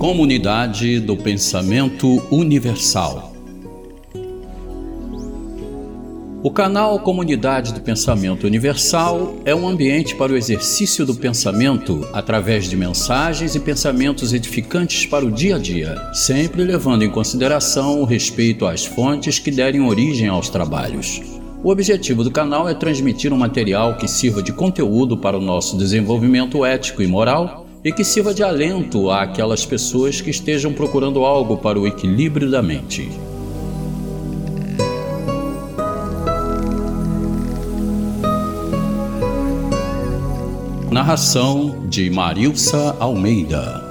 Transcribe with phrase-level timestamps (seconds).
[0.00, 3.34] Comunidade do Pensamento Universal.
[6.42, 12.64] O canal Comunidade do Pensamento Universal é um ambiente para o exercício do pensamento através
[12.64, 18.06] de mensagens e pensamentos edificantes para o dia a dia, sempre levando em consideração o
[18.06, 21.20] respeito às fontes que derem origem aos trabalhos.
[21.62, 25.76] O objetivo do canal é transmitir um material que sirva de conteúdo para o nosso
[25.76, 31.56] desenvolvimento ético e moral e que sirva de alento àquelas pessoas que estejam procurando algo
[31.56, 33.08] para o equilíbrio da mente.
[40.90, 43.88] Narração de Marilsa Almeida.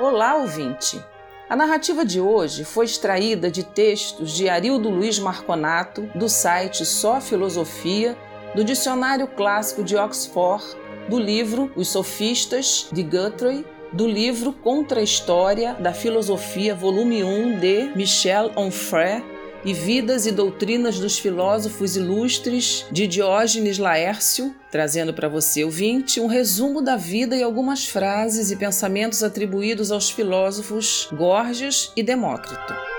[0.00, 1.02] Olá, ouvinte!
[1.48, 7.22] A narrativa de hoje foi extraída de textos de Arildo Luiz Marconato, do site Só
[7.22, 8.14] Filosofia,
[8.54, 10.62] do Dicionário Clássico de Oxford,
[11.08, 17.58] do livro Os Sofistas, de Guthrie, do livro Contra a História da Filosofia, volume 1,
[17.58, 19.24] de Michel Onfray,
[19.64, 26.26] e Vidas e Doutrinas dos Filósofos Ilustres de Diógenes Laércio, trazendo para você, ouvinte, um
[26.26, 32.97] resumo da vida e algumas frases e pensamentos atribuídos aos filósofos Gorgias e Demócrito.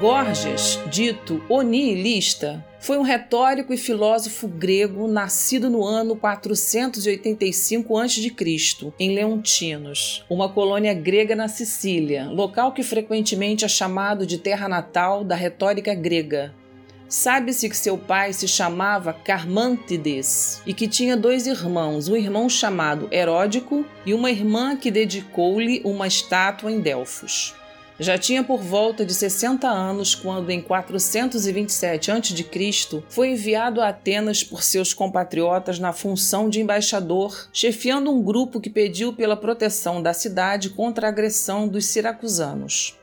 [0.00, 8.92] Gorgias, dito o nihilista, foi um retórico e filósofo grego nascido no ano 485 a.C.,
[8.96, 15.24] em Leontinos, uma colônia grega na Sicília, local que frequentemente é chamado de terra natal
[15.24, 16.54] da retórica grega.
[17.08, 23.08] Sabe-se que seu pai se chamava Carmantides e que tinha dois irmãos, um irmão chamado
[23.10, 27.56] Heródico e uma irmã que dedicou-lhe uma estátua em Delfos.
[28.00, 34.44] Já tinha por volta de 60 anos quando, em 427 a.C., foi enviado a Atenas
[34.44, 40.14] por seus compatriotas na função de embaixador, chefiando um grupo que pediu pela proteção da
[40.14, 42.96] cidade contra a agressão dos siracusanos.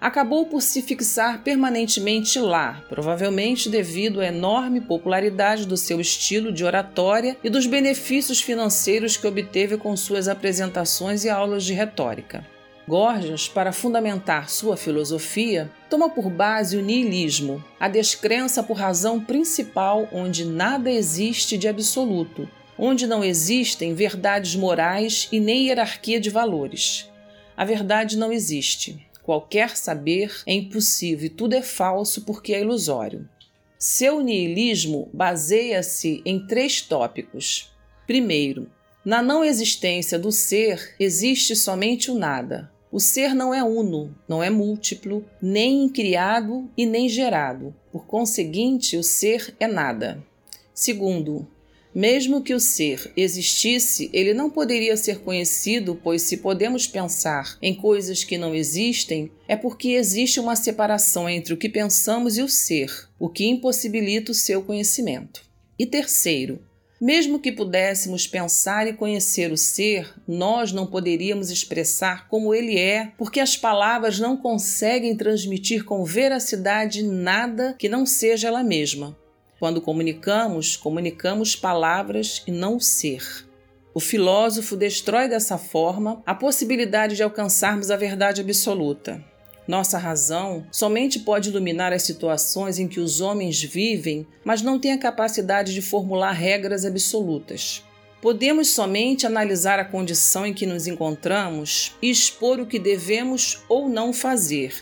[0.00, 6.64] Acabou por se fixar permanentemente lá, provavelmente devido à enorme popularidade do seu estilo de
[6.64, 12.55] oratória e dos benefícios financeiros que obteve com suas apresentações e aulas de retórica.
[12.88, 20.08] Gorgias, para fundamentar sua filosofia, toma por base o niilismo, a descrença por razão principal
[20.12, 22.48] onde nada existe de absoluto,
[22.78, 27.10] onde não existem verdades morais e nem hierarquia de valores.
[27.56, 29.04] A verdade não existe.
[29.20, 33.28] Qualquer saber é impossível e tudo é falso porque é ilusório.
[33.76, 37.72] Seu niilismo baseia-se em três tópicos.
[38.06, 38.70] Primeiro,
[39.04, 42.70] na não existência do ser existe somente o nada.
[42.90, 47.74] O ser não é uno, não é múltiplo, nem criado e nem gerado.
[47.90, 50.24] Por conseguinte, o ser é nada.
[50.72, 51.46] Segundo,
[51.94, 57.74] mesmo que o ser existisse, ele não poderia ser conhecido, pois se podemos pensar em
[57.74, 62.48] coisas que não existem, é porque existe uma separação entre o que pensamos e o
[62.50, 65.42] ser, o que impossibilita o seu conhecimento.
[65.78, 66.60] E terceiro,
[67.00, 73.12] mesmo que pudéssemos pensar e conhecer o ser, nós não poderíamos expressar como ele é,
[73.18, 79.16] porque as palavras não conseguem transmitir com veracidade nada que não seja ela mesma.
[79.58, 83.46] Quando comunicamos, comunicamos palavras e não o ser.
[83.94, 89.24] O filósofo destrói dessa forma a possibilidade de alcançarmos a verdade absoluta.
[89.66, 94.92] Nossa razão somente pode iluminar as situações em que os homens vivem, mas não tem
[94.92, 97.82] a capacidade de formular regras absolutas.
[98.22, 103.88] Podemos somente analisar a condição em que nos encontramos e expor o que devemos ou
[103.88, 104.72] não fazer.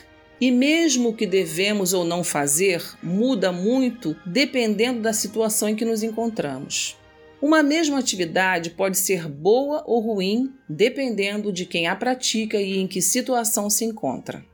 [0.40, 5.84] E mesmo o que devemos ou não fazer muda muito dependendo da situação em que
[5.84, 6.96] nos encontramos.
[7.40, 12.86] Uma mesma atividade pode ser boa ou ruim dependendo de quem a pratica e em
[12.86, 14.44] que situação se encontra.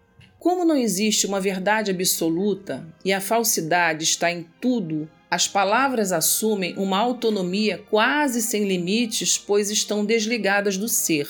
[0.40, 6.74] Como não existe uma verdade absoluta e a falsidade está em tudo, as palavras assumem
[6.78, 11.28] uma autonomia quase sem limites, pois estão desligadas do ser.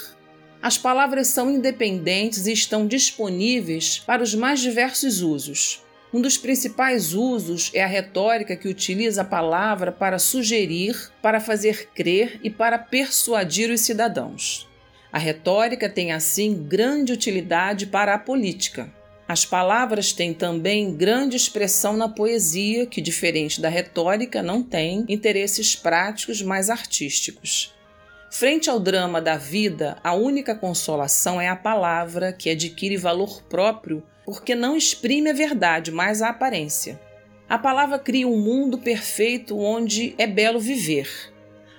[0.63, 5.83] As palavras são independentes e estão disponíveis para os mais diversos usos.
[6.15, 11.89] Um dos principais usos é a retórica que utiliza a palavra para sugerir, para fazer
[11.97, 14.69] crer e para persuadir os cidadãos.
[15.13, 19.00] A retórica tem assim grande utilidade para a política.
[19.31, 25.77] As palavras têm também grande expressão na poesia, que, diferente da retórica, não tem interesses
[25.77, 27.73] práticos, mas artísticos.
[28.29, 34.03] Frente ao drama da vida, a única consolação é a palavra que adquire valor próprio
[34.25, 37.01] porque não exprime a verdade, mas a aparência.
[37.49, 41.09] A palavra cria um mundo perfeito onde é belo viver.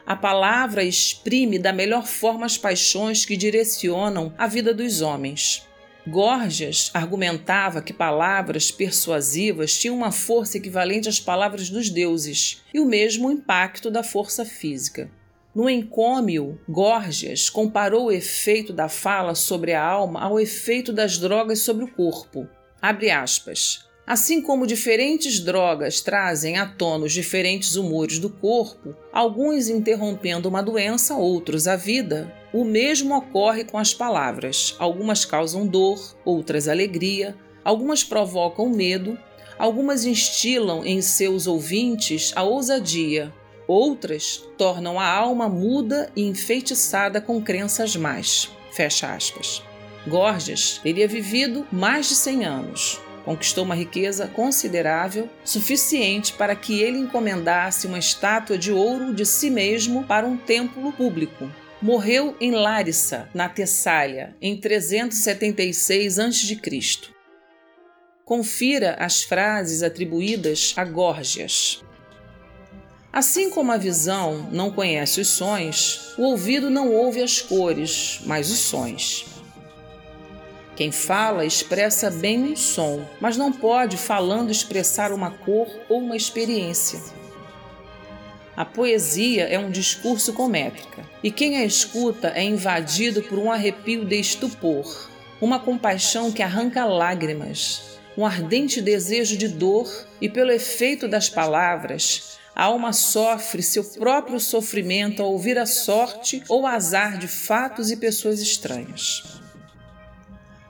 [0.05, 5.69] A palavra exprime da melhor forma as paixões que direcionam a vida dos homens.
[6.07, 12.85] Gorgias argumentava que palavras persuasivas tinham uma força equivalente às palavras dos deuses e o
[12.85, 15.11] mesmo impacto da força física.
[15.53, 21.59] No encômio, Gorgias comparou o efeito da fala sobre a alma ao efeito das drogas
[21.59, 22.47] sobre o corpo.
[22.81, 23.90] Abre aspas.
[24.05, 30.61] Assim como diferentes drogas trazem à tona os diferentes humores do corpo, alguns interrompendo uma
[30.61, 34.75] doença, outros a vida, o mesmo ocorre com as palavras.
[34.79, 39.17] Algumas causam dor, outras alegria, algumas provocam medo,
[39.57, 43.31] algumas instilam em seus ouvintes a ousadia,
[43.73, 48.49] Outras tornam a alma muda e enfeitiçada com crenças más.
[48.73, 49.63] Fecha aspas.
[50.05, 52.99] Gorgias teria vivido mais de 100 anos.
[53.23, 59.49] Conquistou uma riqueza considerável, suficiente para que ele encomendasse uma estátua de ouro de si
[59.49, 61.49] mesmo para um templo público.
[61.81, 66.59] Morreu em Larissa, na Tessália, em 376 a.C.
[68.23, 71.83] Confira as frases atribuídas a Gorgias.
[73.11, 78.49] Assim como a visão não conhece os sons, o ouvido não ouve as cores, mas
[78.49, 79.30] os sons.
[80.75, 86.15] Quem fala expressa bem um som, mas não pode, falando, expressar uma cor ou uma
[86.15, 86.99] experiência.
[88.55, 93.51] A poesia é um discurso com métrica, e quem a escuta é invadido por um
[93.51, 95.09] arrepio de estupor,
[95.41, 99.89] uma compaixão que arranca lágrimas, um ardente desejo de dor,
[100.21, 106.43] e pelo efeito das palavras, a alma sofre seu próprio sofrimento ao ouvir a sorte
[106.47, 109.40] ou azar de fatos e pessoas estranhas.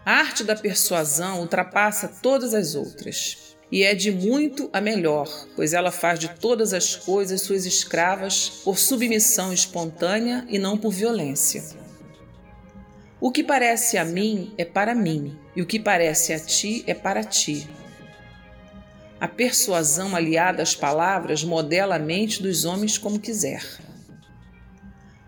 [0.03, 5.73] A arte da persuasão ultrapassa todas as outras e é de muito a melhor, pois
[5.73, 11.63] ela faz de todas as coisas suas escravas por submissão espontânea e não por violência.
[13.19, 16.95] O que parece a mim é para mim, e o que parece a ti é
[16.95, 17.69] para ti.
[19.19, 23.63] A persuasão aliada às palavras modela a mente dos homens como quiser.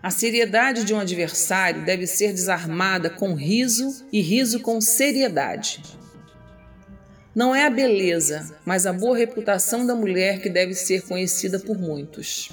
[0.04, 5.82] A seriedade de um adversário deve ser desarmada com riso e riso com seriedade.
[7.34, 11.78] Não é a beleza, mas a boa reputação da mulher que deve ser conhecida por
[11.78, 12.50] muitos.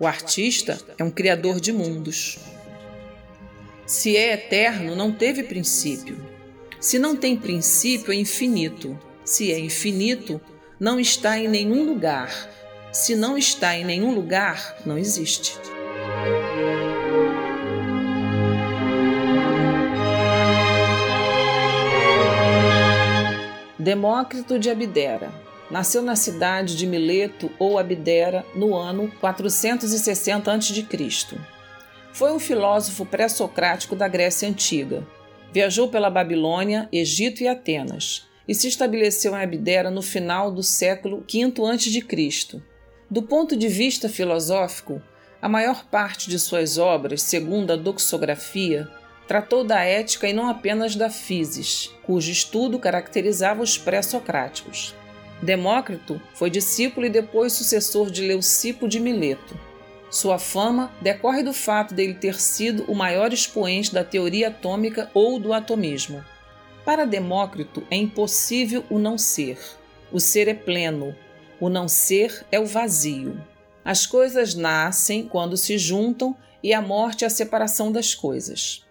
[0.00, 2.36] O artista é um criador de mundos.
[3.86, 6.18] Se é eterno, não teve princípio.
[6.80, 8.98] Se não tem princípio, é infinito.
[9.24, 10.40] Se é infinito,
[10.80, 12.50] não está em nenhum lugar.
[12.92, 15.56] Se não está em nenhum lugar, não existe.
[23.82, 25.34] Demócrito de Abdera
[25.68, 30.86] nasceu na cidade de Mileto ou Abdera no ano 460 a.C.
[32.12, 35.04] Foi um filósofo pré-socrático da Grécia Antiga.
[35.52, 41.26] Viajou pela Babilônia, Egito e Atenas e se estabeleceu em Abdera no final do século
[41.28, 42.62] V a.C.
[43.10, 45.02] Do ponto de vista filosófico,
[45.40, 48.88] a maior parte de suas obras, segundo a doxografia,
[49.26, 54.94] tratou da ética e não apenas da physis, cujo estudo caracterizava os pré-socráticos.
[55.40, 59.58] Demócrito foi discípulo e depois sucessor de Leucipo de Mileto.
[60.10, 65.38] Sua fama decorre do fato dele ter sido o maior expoente da teoria atômica ou
[65.38, 66.24] do atomismo.
[66.84, 69.58] Para Demócrito é impossível o não ser.
[70.12, 71.16] O ser é pleno,
[71.58, 73.40] o não ser é o vazio.
[73.84, 78.84] As coisas nascem quando se juntam e a morte é a separação das coisas.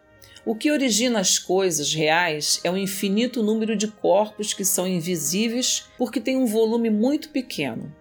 [0.44, 5.86] O que origina as coisas reais é o infinito número de corpos que são invisíveis
[6.00, 7.94] porque têm um volume muito pequeno.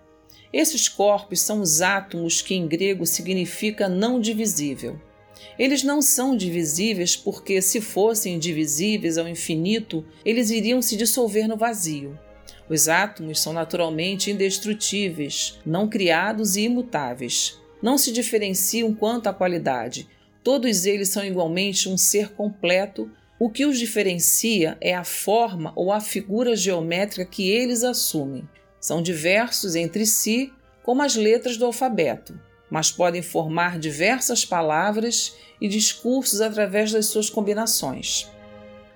[0.51, 4.99] Esses corpos são os átomos, que em grego significa não divisível.
[5.59, 11.57] Eles não são divisíveis porque, se fossem divisíveis ao infinito, eles iriam se dissolver no
[11.57, 12.19] vazio.
[12.69, 17.61] Os átomos são naturalmente indestrutíveis, não criados e imutáveis.
[17.83, 20.09] Não se diferenciam quanto à qualidade.
[20.43, 23.11] Todos eles são igualmente um ser completo.
[23.39, 28.49] O que os diferencia é a forma ou a figura geométrica que eles assumem.
[28.81, 32.39] São diversos entre si, como as letras do alfabeto
[32.71, 38.31] mas podem formar diversas palavras e discursos através das suas combinações.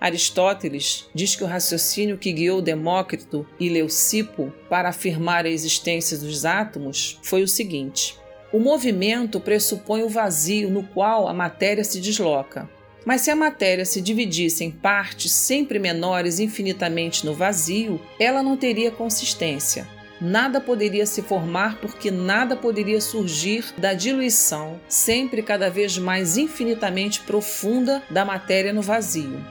[0.01, 6.45] Aristóteles diz que o raciocínio que guiou Demócrito e Leucipo para afirmar a existência dos
[6.45, 8.17] átomos foi o seguinte:
[8.55, 12.71] O movimento pressupõe o vazio no qual a matéria se desloca.
[13.05, 18.57] Mas se a matéria se dividisse em partes sempre menores infinitamente no vazio, ela não
[18.57, 19.89] teria consistência.
[20.21, 27.23] Nada poderia se formar porque nada poderia surgir da diluição, sempre cada vez mais infinitamente
[27.23, 29.45] profunda, da matéria no vazio.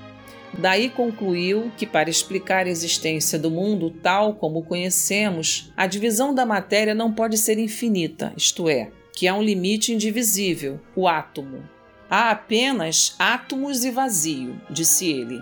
[0.58, 6.34] Daí concluiu que, para explicar a existência do mundo tal como o conhecemos, a divisão
[6.34, 11.64] da matéria não pode ser infinita, isto é, que há um limite indivisível, o átomo.
[12.10, 15.42] Há apenas átomos e vazio, disse ele.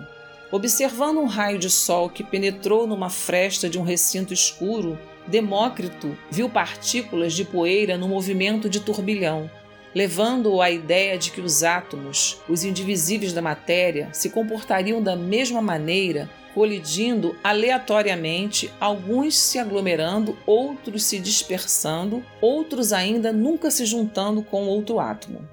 [0.50, 6.48] Observando um raio de sol que penetrou numa fresta de um recinto escuro, Demócrito viu
[6.48, 9.50] partículas de poeira no movimento de turbilhão,
[9.94, 15.60] levando-o à ideia de que os átomos, os indivisíveis da matéria, se comportariam da mesma
[15.60, 24.66] maneira, colidindo aleatoriamente, alguns se aglomerando, outros se dispersando, outros ainda nunca se juntando com
[24.66, 25.48] outro átomo.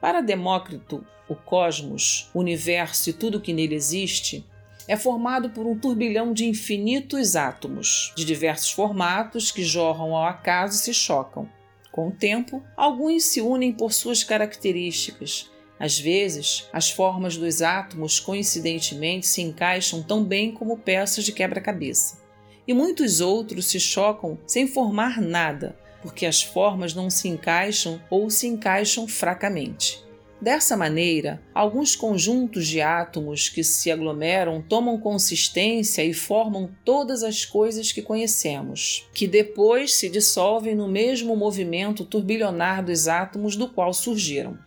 [0.00, 4.44] Para Demócrito, o cosmos, o universo e tudo que nele existe
[4.86, 10.76] é formado por um turbilhão de infinitos átomos, de diversos formatos que jorram ao acaso
[10.76, 11.48] e se chocam.
[11.94, 15.48] Com o tempo, alguns se unem por suas características.
[15.78, 22.20] Às vezes, as formas dos átomos coincidentemente se encaixam tão bem como peças de quebra-cabeça.
[22.66, 28.28] E muitos outros se chocam sem formar nada, porque as formas não se encaixam ou
[28.28, 30.03] se encaixam fracamente.
[30.44, 37.46] Dessa maneira, alguns conjuntos de átomos que se aglomeram tomam consistência e formam todas as
[37.46, 43.94] coisas que conhecemos, que depois se dissolvem no mesmo movimento turbilhonar dos átomos do qual
[43.94, 44.58] surgiram.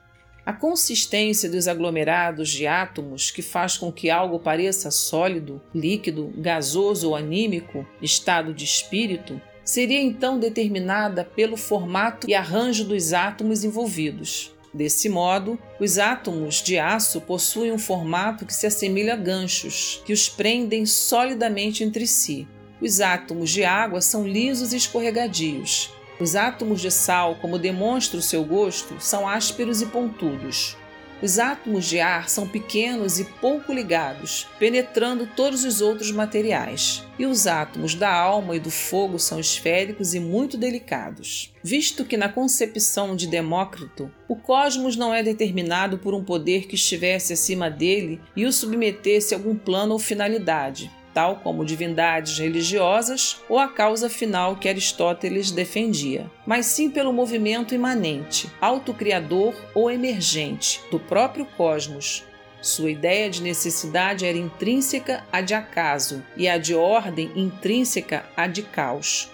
[0.44, 7.10] A consistência dos aglomerados de átomos, que faz com que algo pareça sólido, líquido, gasoso
[7.10, 14.57] ou anímico, estado de espírito, seria então determinada pelo formato e arranjo dos átomos envolvidos.
[14.78, 20.14] Desse modo, os átomos de aço possuem um formato que se assemelha a ganchos, que
[20.14, 22.48] os prendem solidamente entre si.
[22.80, 25.90] Os átomos de água são lisos e escorregadios.
[26.20, 30.77] Os átomos de sal, como demonstra o seu gosto, são ásperos e pontudos.
[31.20, 37.04] Os átomos de ar são pequenos e pouco ligados, penetrando todos os outros materiais.
[37.18, 41.52] E os átomos da alma e do fogo são esféricos e muito delicados.
[41.64, 46.76] Visto que, na concepção de Demócrito, o cosmos não é determinado por um poder que
[46.76, 53.42] estivesse acima dele e o submetesse a algum plano ou finalidade, tal como divindades religiosas
[53.50, 60.80] ou a causa final que Aristóteles defendia, mas sim pelo movimento imanente, autocriador ou emergente
[60.92, 62.24] do próprio cosmos.
[62.62, 68.46] Sua ideia de necessidade era intrínseca à de acaso e a de ordem intrínseca à
[68.46, 69.32] de caos.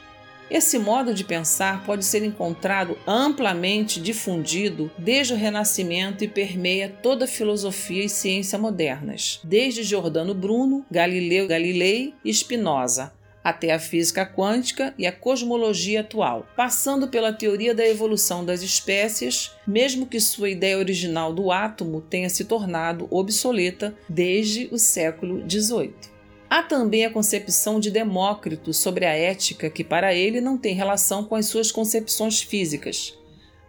[0.54, 7.26] Esse modo de pensar pode ser encontrado amplamente difundido desde o Renascimento e permeia toda
[7.26, 13.12] a filosofia e ciência modernas, desde Giordano Bruno, Galileu Galilei e Spinoza,
[13.44, 19.54] até a física quântica e a cosmologia atual, passando pela teoria da evolução das espécies,
[19.66, 26.13] mesmo que sua ideia original do átomo tenha se tornado obsoleta desde o século XVIII.
[26.56, 31.24] Há também a concepção de Demócrito sobre a ética, que para ele não tem relação
[31.24, 33.18] com as suas concepções físicas.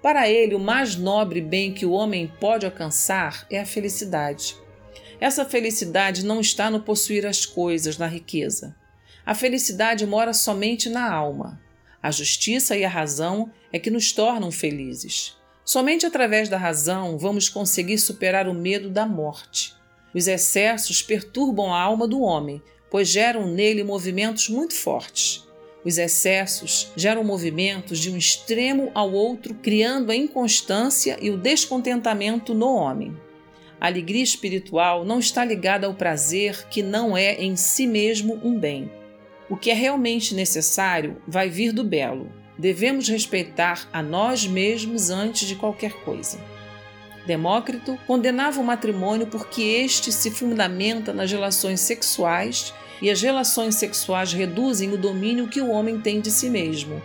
[0.02, 4.54] Para ele, o mais nobre bem que o homem pode alcançar é a felicidade.
[5.18, 8.76] Essa felicidade não está no possuir as coisas, na riqueza.
[9.24, 11.58] A felicidade mora somente na alma.
[12.02, 15.38] A justiça e a razão é que nos tornam felizes.
[15.64, 19.72] Somente através da razão vamos conseguir superar o medo da morte.
[20.14, 22.62] Os excessos perturbam a alma do homem,
[22.94, 25.44] pois geram nele movimentos muito fortes.
[25.84, 32.54] Os excessos geram movimentos de um extremo ao outro, criando a inconstância e o descontentamento
[32.54, 33.12] no homem.
[33.80, 38.56] A alegria espiritual não está ligada ao prazer que não é em si mesmo um
[38.56, 38.88] bem.
[39.50, 42.30] O que é realmente necessário vai vir do belo.
[42.56, 46.38] Devemos respeitar a nós mesmos antes de qualquer coisa.
[47.26, 54.32] Demócrito condenava o matrimônio porque este se fundamenta nas relações sexuais e as relações sexuais
[54.32, 57.02] reduzem o domínio que o homem tem de si mesmo.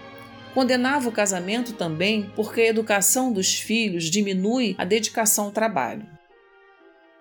[0.54, 6.06] Condenava o casamento também porque a educação dos filhos diminui a dedicação ao trabalho.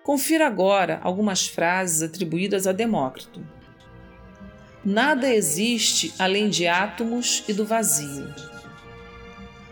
[0.03, 3.45] Confira agora algumas frases atribuídas a Demócrito.
[4.83, 8.33] Nada existe além de átomos e do vazio.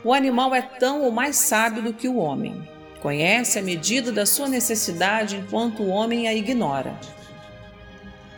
[0.03, 2.67] O animal é tão ou mais sábio do que o homem.
[3.01, 6.99] Conhece a medida da sua necessidade enquanto o homem a ignora.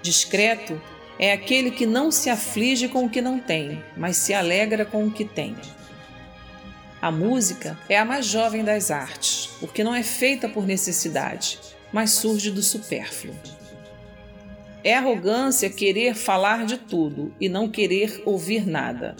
[0.01, 0.81] Discreto
[1.19, 5.05] é aquele que não se aflige com o que não tem, mas se alegra com
[5.05, 5.55] o que tem.
[7.01, 11.59] A música é a mais jovem das artes, porque não é feita por necessidade,
[11.91, 13.35] mas surge do supérfluo.
[14.83, 19.15] É arrogância querer falar de tudo e não querer ouvir nada.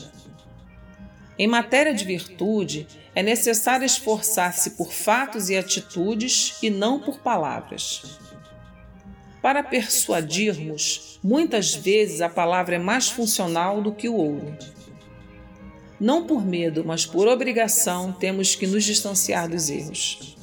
[1.38, 8.20] Em matéria de virtude, é necessário esforçar-se por fatos e atitudes e não por palavras.
[9.42, 14.58] Para persuadirmos, muitas vezes a palavra é mais funcional do que o ouro.
[16.00, 20.38] Não por medo, mas por obrigação, temos que nos distanciar dos erros.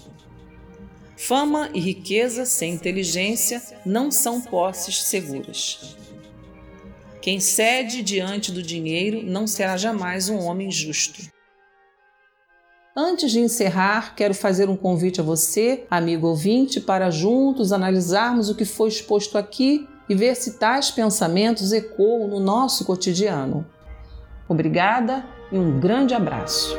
[1.16, 5.96] Fama e riqueza sem inteligência não são posses seguras.
[7.20, 11.35] Quem cede diante do dinheiro não será jamais um homem justo.
[12.98, 18.54] Antes de encerrar, quero fazer um convite a você, amigo ouvinte, para juntos analisarmos o
[18.54, 23.66] que foi exposto aqui e ver se tais pensamentos ecoam no nosso cotidiano.
[24.48, 26.74] Obrigada e um grande abraço.